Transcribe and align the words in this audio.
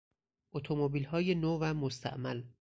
اتومبیلهای 0.53 1.35
نو 1.35 1.57
و 1.61 1.73
مستعمل 1.73 2.43